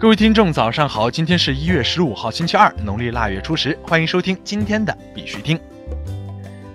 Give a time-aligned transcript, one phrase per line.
[0.00, 1.10] 各位听众，早上好！
[1.10, 5.60] 今天是一月十五号，星期二，农历腊月初十，欢迎收听今天的必须听。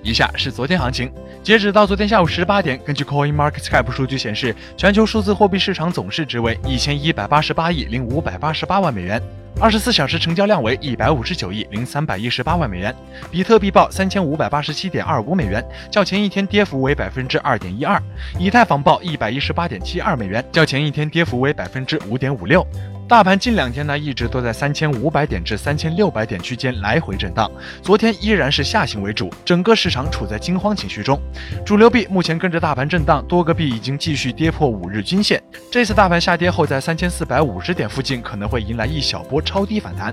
[0.04, 9.20] 以下是昨天行情，截止到昨天下午十八点，根据 Coin Market Cap 数据显示，全球数字货币市场总市值为一千一百八十八亿零五百八十八万美元。
[9.60, 12.96] 二十四小时成交量为一百五十九亿零三百一十八万美元，
[13.32, 18.00] 比特币报三千五百八十七点二五美元，较前一天跌幅为百分之二点一二；
[18.38, 22.64] 以太坊报一百一十八点七二美元，较前一天跌幅为百分之五点五六。
[23.08, 27.50] 大盘近两天呢，一直都在三千五百点至三千六百点区间来回震荡。
[27.84, 31.22] 昨天依然是下行为主，整个市场处在惊慌情绪中。
[31.64, 35.40] 主流币目前跟着大盘震荡，多个币已经继续跌破五日均线。
[35.72, 40.12] 这次大盘下跌后，在三千四百五十点附近可能会迎来一小波超低反弹。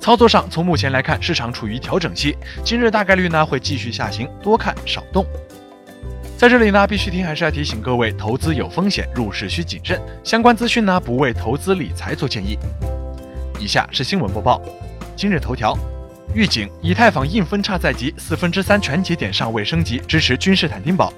[0.00, 5.26] 操作上，从目前来看，市场处于调整期，今日大概率呢会继续下行，多看少动。
[6.40, 10.00] 在这里呢，必须听还是要提醒各位，投资有风险，入市需谨慎。
[10.24, 12.58] 相关资讯呢，不为投资理财做建议。
[13.58, 14.58] 以下是新闻播报。
[15.14, 15.76] 今日头条：
[16.34, 21.12] 预警，以太坊硬分叉在即，四分之三全节点尚未升级，支持君士坦丁堡。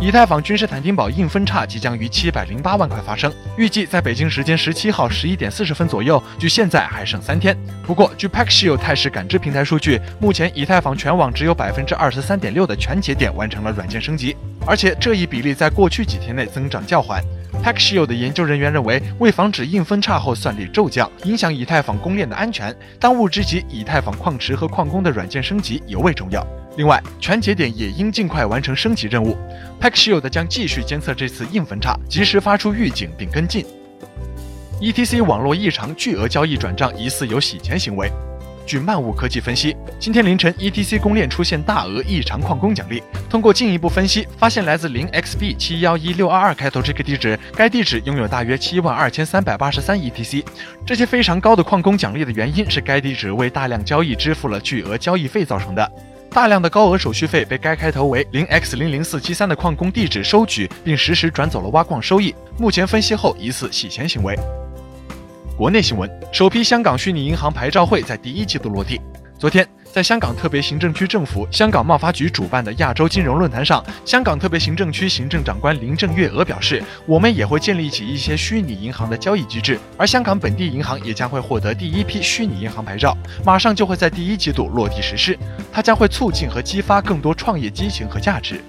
[0.00, 6.22] 以太坊君士坦丁堡硬分叉即将于七百零八万块发生，预计在北京时间十七号十一点四十分左右。
[6.38, 7.58] 距现在还剩三天。
[7.84, 14.36] 不过，据 Paxio 态势感知平台数据，目前以太坊全网只有百分之二十三点六的全节点完成了软件升级。
[14.68, 17.24] 而且这一比例在过去几天内增长较缓。
[17.64, 26.46] Paxio 的研究人员认为，为防止硬分叉后算力骤降，影响以太坊公链的安全，当务之急，以太坊矿池和矿工的软件升级尤为重要。
[26.76, 29.36] 另外，全节点也应尽快完成升级任务。
[29.80, 33.64] Paxio 将继续监测这次硬分叉，及时发出预警并跟进。
[34.82, 38.12] ETC 网络异常，巨额交易转账疑似有洗钱行为。
[38.68, 43.02] 据漫物科技分析，今天凌晨，ETC 公链出现大额异常矿工奖励。
[43.30, 50.44] 通过进一步分析，发现来自零 xb 七幺一六二二开头这个地址，该地址拥有大约七万二千三百八十三 ETC。
[50.84, 55.90] 这些非常高的矿工奖励的原因是该地址为大量交易支付了巨额交易费造成的。
[56.30, 62.34] 大量的高额手续费被该开头为零 x 零零四七三的矿工地址收取，并实时转走了挖矿收益。
[62.58, 64.38] 目前分析后疑似洗钱行为。
[65.58, 69.00] 国内新闻：首批香港虚拟银行牌照会在第一季度落地。
[69.40, 85.36] 昨天，在香港特别行政区政府、香港贸发局主办的亚洲金融论坛上，香港特别行政区行政长官林郑月娥表示：“我们也会建立起一些虚拟银行的交易机制，而香港本地银行也将会获得第一批虚拟银行牌照，马上就会在第一季度落地实施。
[85.72, 88.62] 它将会促进和激发更多创业激情和价值。”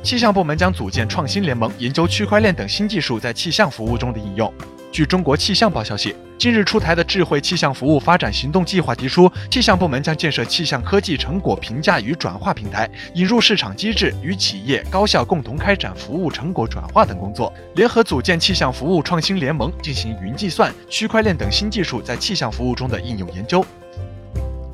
[0.00, 4.52] 气象部门将组建创新联盟，研究区块链等新技术在气象服务中的应用。
[4.92, 23.64] 据中国气象报消息，近日出台的智慧气象服务发展行动计划提出，气象部门将建设气象科技成果评价与转化平台，引入市场机制，与企业高校共同开展服务成果转化等工作，联合组建气象服务创新联盟，进行云计算、区块链等新技术在气象服务中的应用研究。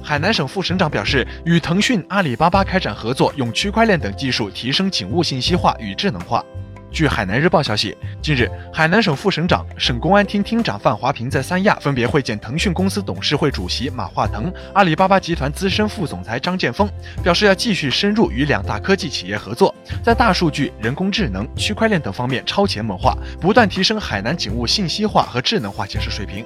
[0.03, 6.45] 海南省副省长表示，与腾讯、阿里巴巴开展合作，用区块链等技术提升警务信息化与智能化。
[6.91, 16.89] 据海南日报消息，近日，海南省副省长、省公安厅厅长范华平在三亚分别会见腾讯公司董事会主席马化腾、阿里巴巴集团资深副总裁张建峰，
[17.23, 26.45] 表示要继续深入与两大科技企业合作，在大数据、人工智能、区块链等方面超前谋划，不断提升海南警务信息化和智能化建设水平。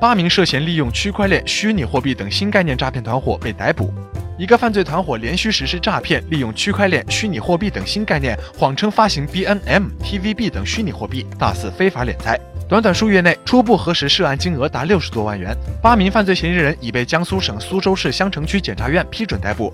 [0.00, 3.94] 八名涉嫌利用区块链、虚拟货币等新概念诈骗团伙被逮捕。
[4.38, 12.40] 一个犯罪团伙连续实施诈骗，利用区块链、虚拟货币等新概念，谎称发行 BNM、TVB 等虚拟货币，大肆非法敛财。
[12.66, 15.54] 短短数月内，初步核实涉案金额达六十多万元。
[15.82, 19.72] 八名犯罪嫌疑人已被江苏省苏州市襄城区检察院批准逮捕。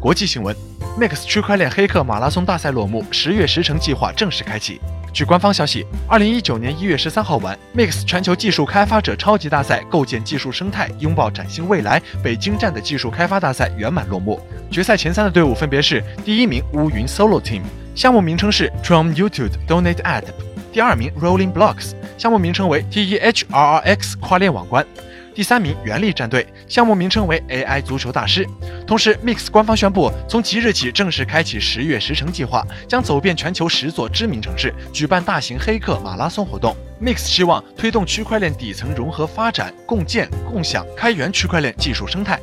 [0.00, 0.54] 国际新闻
[0.96, 4.80] ：Max 区块链黑客马拉松大赛落幕，十月十城计划正式开启。
[5.12, 14.40] 据官方消息，二零一九年一月十三号晚，Mix 全球技术开发者超级大赛构建技术生态，拥抱崭新未来北京站的技术开发大赛圆满落幕。
[14.70, 17.60] 决赛前三的队伍分别是：第一名乌云 Solo Team，
[17.94, 20.24] 项目名称是 From YouTube Donate Ad；
[20.72, 24.86] 第二名 Rolling Blocks，项目名称为 TEHRRX 跨链网关。
[25.34, 28.46] 第三名，原力战队，项目名称为 AI 足球大师。
[28.86, 36.76] 同时，Mix 官方宣布，从即日起正式开启十月十城计划，将走遍全球十座知名城市，举办大型黑客马拉松活动。
[37.00, 42.38] Mix 希望推动区块链底层融合发展、共建、共享、开源区块链技术生态。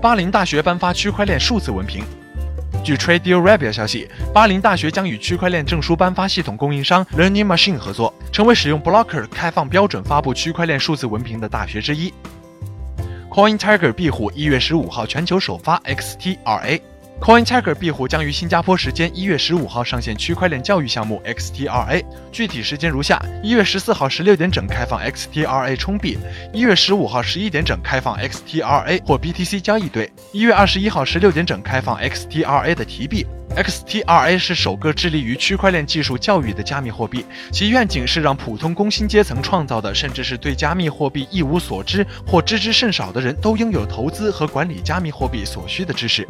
[0.00, 2.04] 巴林大学颁发区块链数字文凭。
[2.88, 12.10] 据 TradeArabia 消息，巴林大学将与区块链证书颁发系统供应商 Learning Machine 合作，成为使用 Blocker 开放标准发布区块链数字文凭的大学之一。
[13.30, 16.80] Coin Tiger 壁虎一月十五号全球首发 XTRA。
[17.20, 26.16] CoinTiger 壁虎将于新加坡时间一月十五号上线区块链教育项目 XTRA，具体时间如下：一月十四号十六点整开放 XTRA 充币，
[26.54, 33.26] 一月十五号十一点整开放 XTRA 或 BTC 交易对，一月二十一号十六点整开放 XTRA 的提币。
[33.56, 46.26] XTRA 是首个致力于区块链技术教育的加密货币，其愿景是让普通工薪阶层创造的，甚至是对加密货币一无所知或知之甚少的人都拥有投资和管理加密货币所需的知识。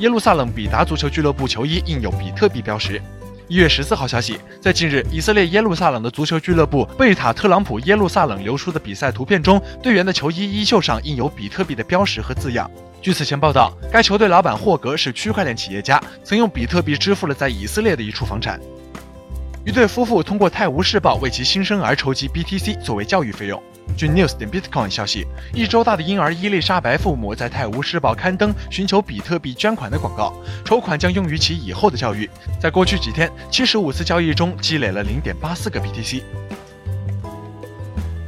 [0.00, 3.00] 耶路撒冷比达足球俱乐部球衣印有比特币标识。
[3.48, 12.70] 一月十四号消息，在近日以色列耶路撒冷的足球俱乐部贝塔特朗普耶路撒冷流出的比赛图片中，队员的球衣衣袖上印有比特币的标识和字样。
[13.02, 18.58] 据此前报道，该球队老板霍格是区块链企业家，曾用比特币支付了在以色列的一处房产。
[19.66, 23.62] 一对夫妇通过《泰晤士报》为其新生儿筹集 BTC 作为教育费用。
[23.94, 30.32] 据 News 点 Bitcoin 消息，一周大的婴儿伊丽莎白父母在《泰晤士报》刊登寻求比特币捐款的广告，
[30.64, 32.28] 筹款将用于其以后的教育。
[32.58, 36.22] 在过去几天，七十五次交易中积累了零点八四个 BTC。